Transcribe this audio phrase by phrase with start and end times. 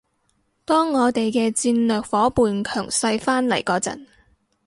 [0.65, 4.07] 當我哋嘅戰略夥伴強勢返嚟嗰陣